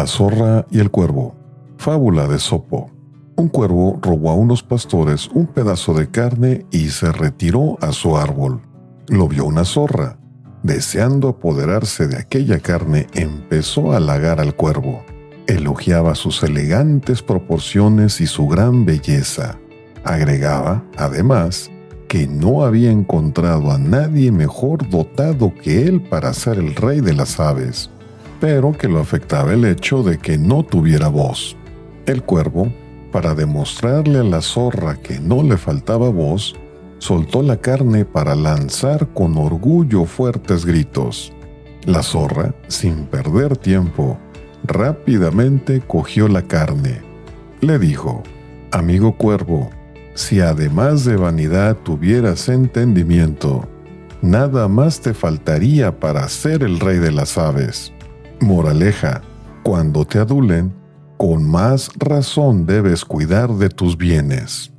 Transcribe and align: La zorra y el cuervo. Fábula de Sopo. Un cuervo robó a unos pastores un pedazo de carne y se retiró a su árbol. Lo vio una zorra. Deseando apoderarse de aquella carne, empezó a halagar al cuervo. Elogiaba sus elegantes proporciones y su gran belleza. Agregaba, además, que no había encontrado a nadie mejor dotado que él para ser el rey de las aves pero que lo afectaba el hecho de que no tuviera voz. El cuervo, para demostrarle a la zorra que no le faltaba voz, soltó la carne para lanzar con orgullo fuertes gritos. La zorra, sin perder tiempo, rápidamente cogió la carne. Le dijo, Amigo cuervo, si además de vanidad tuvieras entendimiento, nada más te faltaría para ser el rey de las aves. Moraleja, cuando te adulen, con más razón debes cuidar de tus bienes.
La 0.00 0.06
zorra 0.06 0.64
y 0.70 0.78
el 0.78 0.90
cuervo. 0.90 1.34
Fábula 1.76 2.26
de 2.26 2.38
Sopo. 2.38 2.90
Un 3.36 3.48
cuervo 3.48 3.98
robó 4.00 4.30
a 4.30 4.34
unos 4.34 4.62
pastores 4.62 5.28
un 5.34 5.46
pedazo 5.46 5.92
de 5.92 6.08
carne 6.08 6.64
y 6.70 6.88
se 6.88 7.12
retiró 7.12 7.76
a 7.82 7.92
su 7.92 8.16
árbol. 8.16 8.62
Lo 9.08 9.28
vio 9.28 9.44
una 9.44 9.66
zorra. 9.66 10.16
Deseando 10.62 11.28
apoderarse 11.28 12.08
de 12.08 12.16
aquella 12.16 12.60
carne, 12.60 13.08
empezó 13.12 13.92
a 13.92 13.98
halagar 13.98 14.40
al 14.40 14.56
cuervo. 14.56 15.04
Elogiaba 15.46 16.14
sus 16.14 16.42
elegantes 16.42 17.20
proporciones 17.20 18.22
y 18.22 18.26
su 18.26 18.48
gran 18.48 18.86
belleza. 18.86 19.58
Agregaba, 20.02 20.82
además, 20.96 21.70
que 22.08 22.26
no 22.26 22.64
había 22.64 22.90
encontrado 22.90 23.70
a 23.70 23.76
nadie 23.76 24.32
mejor 24.32 24.88
dotado 24.88 25.52
que 25.62 25.82
él 25.82 26.00
para 26.00 26.32
ser 26.32 26.56
el 26.56 26.74
rey 26.74 27.02
de 27.02 27.12
las 27.12 27.38
aves 27.38 27.90
pero 28.40 28.72
que 28.72 28.88
lo 28.88 28.98
afectaba 28.98 29.52
el 29.52 29.64
hecho 29.64 30.02
de 30.02 30.18
que 30.18 30.38
no 30.38 30.62
tuviera 30.62 31.08
voz. 31.08 31.56
El 32.06 32.22
cuervo, 32.22 32.72
para 33.12 33.34
demostrarle 33.34 34.20
a 34.20 34.24
la 34.24 34.40
zorra 34.40 34.96
que 34.96 35.20
no 35.20 35.42
le 35.42 35.56
faltaba 35.56 36.08
voz, 36.08 36.56
soltó 36.98 37.42
la 37.42 37.58
carne 37.58 38.04
para 38.04 38.34
lanzar 38.34 39.08
con 39.08 39.36
orgullo 39.36 40.06
fuertes 40.06 40.64
gritos. 40.64 41.32
La 41.84 42.02
zorra, 42.02 42.54
sin 42.68 43.06
perder 43.06 43.56
tiempo, 43.56 44.18
rápidamente 44.64 45.80
cogió 45.80 46.28
la 46.28 46.42
carne. 46.42 47.00
Le 47.60 47.78
dijo, 47.78 48.22
Amigo 48.70 49.16
cuervo, 49.16 49.70
si 50.14 50.40
además 50.40 51.04
de 51.04 51.16
vanidad 51.16 51.76
tuvieras 51.76 52.48
entendimiento, 52.48 53.68
nada 54.22 54.68
más 54.68 55.00
te 55.00 55.14
faltaría 55.14 55.98
para 55.98 56.28
ser 56.28 56.62
el 56.62 56.78
rey 56.78 56.98
de 56.98 57.10
las 57.10 57.36
aves. 57.36 57.92
Moraleja, 58.40 59.20
cuando 59.62 60.06
te 60.06 60.18
adulen, 60.18 60.74
con 61.18 61.48
más 61.48 61.90
razón 61.96 62.64
debes 62.64 63.04
cuidar 63.04 63.50
de 63.50 63.68
tus 63.68 63.98
bienes. 63.98 64.72